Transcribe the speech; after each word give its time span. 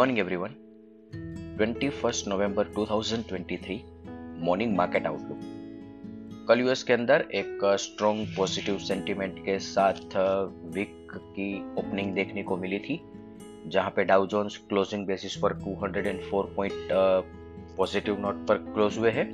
Morning 0.00 0.18
everyone 0.18 0.48
21 1.60 2.28
नवंबर 2.28 2.66
2023 2.78 3.78
morning 4.44 4.76
market 4.76 5.06
outlook 5.06 5.40
कल 6.48 6.60
US 6.60 6.82
के 6.82 6.92
अंदर 6.92 7.24
एक 7.34 7.58
स्ट्रॉन्ग 7.64 8.28
पॉजिटिव 8.36 8.78
सेंटीमेंट 8.78 9.38
के 9.38 9.58
साथ 9.58 10.00
वीक 10.74 11.08
की 11.14 11.74
ओपनिंग 11.78 12.14
देखने 12.14 12.42
को 12.42 12.56
मिली 12.56 12.78
थी, 12.78 13.00
जहाँ 13.66 13.90
पे 13.90 14.04
डाउ 14.04 14.26
जोन्स 14.26 14.56
क्लोजिंग 14.56 15.06
बेसिस 15.06 15.36
पर 15.36 15.52
204 15.52 16.54
पॉइंट 16.56 16.88
पॉजिटिव 17.76 18.20
नोट 18.20 18.46
पर 18.46 18.54
क्लोज 18.54 18.98
हुए 18.98 19.10
हैं 19.10 19.28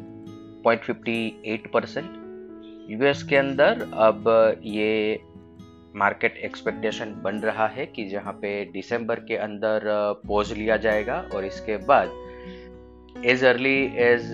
0.58 0.62 1.71
परसेंट 1.73 2.11
यूएस 2.91 3.23
के 3.23 3.37
अंदर 3.37 3.89
अब 3.93 4.25
ये 4.62 5.21
मार्केट 5.97 6.37
एक्सपेक्टेशन 6.37 7.15
बन 7.25 7.39
रहा 7.39 7.66
है 7.66 7.87
कि 7.87 8.05
जहाँ 8.05 8.33
पे 8.33 8.65
दिसंबर 8.65 9.20
के 9.20 9.37
अंदर 9.37 9.80
पोज 10.27 10.53
लिया 10.53 10.77
जाएगा 10.77 11.29
और 11.34 11.45
इसके 11.45 11.77
बाद 11.77 13.25
एज 13.27 13.45
अर्ली 13.45 13.79
एज 13.97 14.33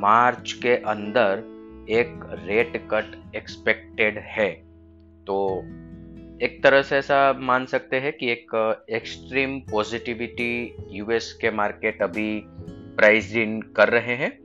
मार्च 0.00 0.52
के 0.52 0.76
अंदर 0.76 1.42
एक 1.90 2.20
रेट 2.46 2.76
कट 2.90 3.36
एक्सपेक्टेड 3.36 4.18
है। 4.18 4.50
तो 5.26 5.62
एक 6.42 6.62
तरह 6.62 6.82
से 6.82 6.96
ऐसा 6.96 7.32
मान 7.32 7.66
सकते 7.66 7.96
हैं 7.96 8.12
कि 8.12 8.30
एक 8.30 8.54
एक्सट्रीम 8.90 9.58
पॉजिटिविटी 9.60 10.76
यूएस 10.90 11.32
के 11.32 11.50
मार्केट 11.50 12.02
अभी 12.02 12.42
प्राइस 12.96 13.36
इन 13.36 13.60
कर 13.76 13.88
रहे 13.88 14.14
हैं 14.14 14.38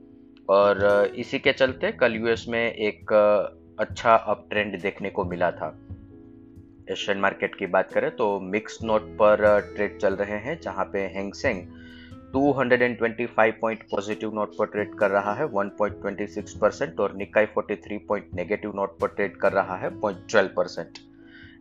और 0.48 1.06
इसी 1.16 1.38
के 1.38 1.52
चलते 1.52 1.92
कल 1.92 2.14
यूएस 2.14 2.44
में 2.48 2.72
एक 2.72 3.12
अच्छा 3.80 4.14
अप 4.14 4.46
ट्रेंड 4.50 4.80
देखने 4.80 5.10
को 5.10 5.24
मिला 5.24 5.50
था। 5.50 5.89
एशियन 6.90 7.18
मार्केट 7.18 7.54
की 7.54 7.66
बात 7.66 7.92
करें 7.92 8.10
तो 8.16 8.28
मिक्स 8.40 8.78
नोट 8.84 9.02
पर 9.18 9.60
ट्रेड 9.74 9.98
चल 9.98 10.14
रहे 10.14 10.38
हैं, 10.38 10.58
जहाँ 10.60 10.84
पे 10.84 11.00
Hang Seng 11.16 11.62
225 12.34 13.52
point 13.60 13.82
positive 13.90 14.34
note 14.34 14.56
पर 14.58 14.66
ट्रेड 14.66 14.94
कर 14.94 15.10
रहा 15.10 15.34
है 15.34 15.46
1.26 15.52 16.56
परसेंट 16.60 17.00
और 17.00 17.14
निकाई 17.16 17.46
43 17.58 17.98
पॉइंट 18.08 18.34
नेगेटिव 18.34 18.72
नोट 18.76 18.98
पर 18.98 19.08
ट्रेड 19.08 19.36
कर 19.36 19.52
रहा 19.52 19.76
है 19.76 19.90
0.12 20.00 20.48
percent 20.56 20.98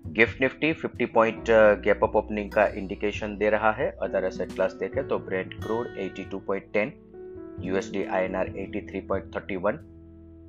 GIFT 0.08 0.42
Nifty 0.42 0.74
50 0.74 1.08
point 1.14 1.50
gap 1.84 2.04
up 2.04 2.16
opening 2.16 2.52
का 2.52 2.66
इंडिकेशन 2.78 3.38
दे 3.38 3.50
रहा 3.50 3.72
है 3.72 3.90
अदर 4.02 4.26
एसेट 4.26 4.54
क्लास 4.54 4.74
देखें 4.74 5.08
तो 5.08 5.20
Brent 5.20 5.54
crude 5.64 5.88
82.10 5.98 6.92
USD 7.66 8.04
INR 8.04 8.50
83.31 8.50 9.80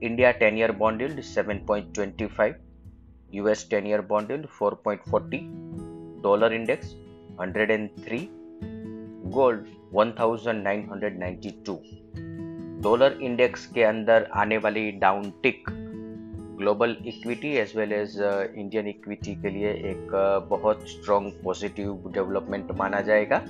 India 0.03 0.33
10 0.39 0.59
year 0.59 0.73
bond 0.73 1.03
yield 1.03 1.21
7.25 1.21 2.53
US 3.33 3.65
10 3.65 3.87
year 3.87 4.03
bond 4.03 4.29
yield 4.29 4.47
4.40, 4.49 6.23
dollar 6.23 6.53
index 6.53 6.95
103, 7.37 8.31
gold 9.31 9.67
1992. 9.93 11.79
Dollar 12.83 13.19
index 13.23 13.65
के 13.67 13.83
अंदर 13.83 14.27
आने 14.33 14.57
वाली 14.59 14.91
down 15.01 15.31
tick 15.43 15.65
global 16.59 16.97
equity 17.07 17.49
as 17.57 17.73
well 17.77 17.93
as 17.93 18.17
Indian 18.21 18.87
equity 18.89 19.35
के 19.43 19.51
लिए 19.51 19.73
एक 19.91 20.07
uh, 20.07 20.49
बहुत 20.51 20.89
स्ट्रॉन्ग 20.89 21.33
पॉजिटिव 21.45 22.11
डेवलपमेंट 22.15 22.71
माना 22.79 23.01
जाएगा 23.01 23.43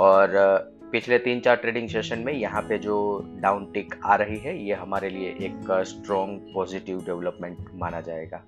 और 0.00 0.36
uh, 0.36 0.90
पिछले 0.92 1.18
तीन 1.18 1.40
चार 1.40 1.56
ट्रेडिंग 1.56 1.88
सेशन 1.88 2.18
में 2.18 2.32
यहाँ 2.32 2.62
पे 2.62 2.78
जो 2.78 2.96
डाउन 3.42 3.64
टिक 3.74 3.94
आ 4.04 4.16
रही 4.16 4.38
है 4.38 4.56
ये 4.64 4.74
हमारे 4.74 5.10
लिए 5.10 5.30
एक 5.46 5.72
स्ट्रॉन्ग 5.88 6.52
पॉजिटिव 6.54 7.00
डेवलपमेंट 7.06 7.70
माना 7.74 8.00
जाएगा 8.00 8.42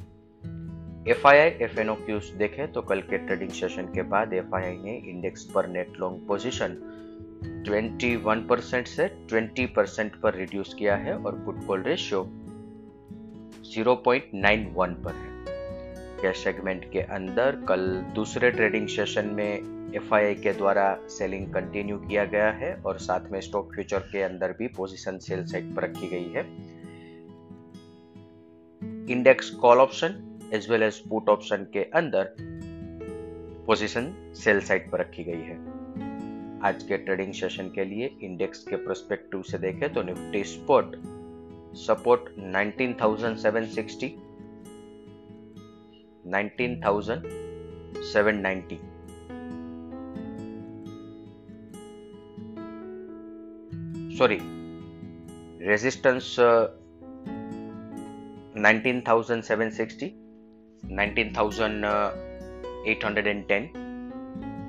F 1.09 1.27
I 1.27 1.39
I 1.39 1.49
F 1.49 1.81
N 1.81 1.91
O 1.91 1.95
cues 1.95 2.25
देखें 2.25 2.73
तो 2.73 2.83
कल 2.83 3.01
के 3.01 3.19
ट्रेडिंग 3.19 3.51
सेशन 3.51 3.83
के 3.83 4.03
बाद 4.03 4.33
एफ़ 4.33 4.55
आई 4.55 4.63
आई 4.63 4.77
ने 4.77 4.97
इंडेक्स 5.11 5.45
पर 5.45 5.67
नेट 5.67 5.93
लॉन्ग 6.01 6.27
पोजिशन 6.29 6.73
21 7.69 8.49
परसेंट 8.49 8.87
से 8.87 9.27
20 9.33 9.67
परसेंट 9.77 10.21
पर 10.21 10.35
रिड्यूस 10.35 10.75
किया 10.75 10.97
है 10.97 11.17
और 11.19 11.33
पुट 11.35 11.67
कॉल 11.67 11.83
रेशियो 11.83 12.23
0.91 13.77 14.95
पर 15.05 15.15
है। 15.15 15.45
कैश 16.23 16.45
सेगमेंट 16.45 16.93
के 16.93 17.01
अंदर 17.01 17.65
कल 17.69 17.87
दूसरे 18.15 18.51
ट्रेडिंग 18.51 18.89
सेशन 18.89 19.27
में 19.27 19.77
एफ़ 19.95 20.15
के 20.43 20.53
द्वारा 20.53 20.99
सेलिंग 21.09 21.55
कंटिन्यू 21.55 21.99
किया 21.99 22.25
गया 22.25 22.51
है 22.51 22.75
और 22.75 22.99
साथ 22.99 23.21
में 23.31 23.41
स्टॉक 23.41 23.75
फ्यूचर 23.75 23.99
के 23.99 24.23
अंदर 24.23 24.53
भी 24.53 24.69
पोजीशन 24.69 25.19
सेल 25.19 25.47
साइड 25.47 25.77
पर 25.77 25.83
रखी 25.83 26.09
गई 26.09 26.33
है। 26.33 26.45
Index 29.13 29.51
call 29.51 29.79
option 29.79 30.23
as 30.55 30.71
well 30.71 30.83
as 30.83 31.09
put 31.09 31.29
option 31.29 31.67
के 31.73 31.83
अंदर 31.95 32.37
पोजीशन 33.67 34.33
सेल 34.37 34.61
साइड 34.61 34.91
पर 34.91 35.01
रखी 35.01 35.25
गई 35.25 35.33
है। 35.33 35.57
आज 36.65 36.83
के 36.83 36.97
ट्रेडिंग 36.97 37.33
सेशन 37.33 37.69
के 37.69 37.85
लिए 37.85 38.17
इंडेक्स 38.23 38.65
के 38.69 38.77
प्रोस्पेक्टिव 38.77 39.43
से 39.43 39.59
देखें 39.59 39.93
तो 39.93 40.03
Nifty 40.03 40.45
spot 40.45 40.97
support 41.77 42.21
19,760 42.57 44.11
19,790 46.35 48.79
sorry 54.19 54.39
resistance 55.69 56.37
19,760 58.59 60.26
19,810 60.91 63.69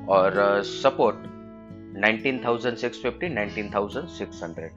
और 0.10 0.64
support 0.64 1.16
19,650 2.06 3.30
19,600 3.36 4.70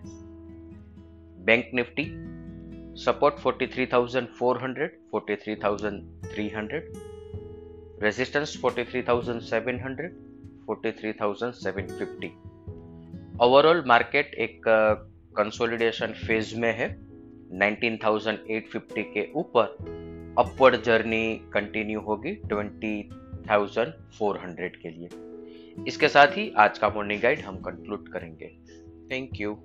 bank 1.45 1.71
Nifty 1.75 2.05
support 2.97 3.35
43,400 3.35 4.89
43,300 5.15 6.83
resistance 8.03 8.61
43,700 8.65 10.09
43,750 10.71 12.31
overall 13.41 13.83
market 13.87 14.35
एक 14.35 14.63
कंसोलिडेशन 15.37 16.07
फ़ेज़ 16.07 16.61
में 16.61 16.73
है। 16.73 17.11
19,850 17.59 18.97
के 18.97 19.33
ऊपर 19.33 19.77
अपवर्ड 20.41 20.83
जर्नी 20.83 21.41
कंटिन्यू 21.53 22.01
होगी 22.01 22.41
20,400 22.45 24.77
के 24.77 24.91
लिए। 24.91 25.09
इसके 25.89 26.09
साथ 26.09 26.27
ही 26.27 26.53
आज 26.59 26.79
का 26.79 26.89
मॉर्निंग 26.89 27.21
गाइड 27.21 27.41
हम 27.41 27.57
कंक्लूड 27.57 28.09
करेंगे। 28.09 28.59
Thank 29.11 29.41
you 29.41 29.59